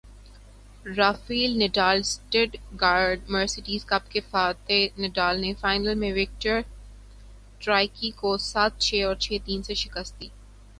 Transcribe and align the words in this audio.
Rafale 0.97 1.51
Nadal 1.57 2.01
سٹٹ 2.03 2.55
گارٹ 2.81 3.29
Mercedes 3.29 3.85
cup 3.85 4.11
کے 4.11 4.19
فاتح 4.29 4.99
Nadal 5.01 5.41
نے 5.41 5.53
فائنل 5.61 5.95
میں 5.95 6.11
وکٹر 6.13 6.59
ٹرائیکی 7.59 8.11
کو 8.15 8.37
سات 8.51 8.79
چھے 8.79 9.03
اور 9.03 9.15
چھے 9.23 9.37
تین 9.45 9.63
سے 9.63 9.73
شکست 9.83 10.19
دی 10.19 10.27